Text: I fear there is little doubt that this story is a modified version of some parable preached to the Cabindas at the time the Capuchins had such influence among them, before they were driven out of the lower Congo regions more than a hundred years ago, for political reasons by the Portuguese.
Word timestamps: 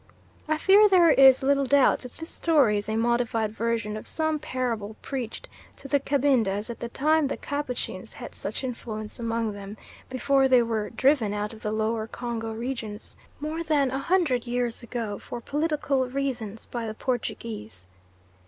I 0.47 0.57
fear 0.57 0.89
there 0.89 1.11
is 1.11 1.43
little 1.43 1.63
doubt 1.63 1.99
that 2.01 2.17
this 2.17 2.31
story 2.31 2.75
is 2.77 2.89
a 2.89 2.95
modified 2.95 3.51
version 3.51 3.95
of 3.95 4.07
some 4.07 4.39
parable 4.39 4.95
preached 5.03 5.47
to 5.75 5.87
the 5.87 5.99
Cabindas 5.99 6.71
at 6.71 6.79
the 6.79 6.89
time 6.89 7.27
the 7.27 7.37
Capuchins 7.37 8.13
had 8.13 8.33
such 8.33 8.63
influence 8.63 9.19
among 9.19 9.51
them, 9.51 9.77
before 10.09 10.47
they 10.47 10.63
were 10.63 10.89
driven 10.89 11.35
out 11.35 11.53
of 11.53 11.61
the 11.61 11.71
lower 11.71 12.07
Congo 12.07 12.51
regions 12.51 13.15
more 13.39 13.61
than 13.61 13.91
a 13.91 13.99
hundred 13.99 14.47
years 14.47 14.81
ago, 14.81 15.19
for 15.19 15.39
political 15.39 16.07
reasons 16.07 16.65
by 16.65 16.87
the 16.87 16.95
Portuguese. 16.95 17.85